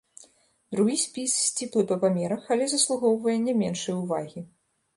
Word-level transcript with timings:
Другі 0.75 0.95
спіс 1.01 1.35
сціплы 1.41 1.83
па 1.93 1.99
памерах, 2.05 2.41
але 2.55 2.71
заслугоўвае 2.73 3.39
не 3.47 3.53
меншай 3.61 3.95
увагі. 4.03 4.39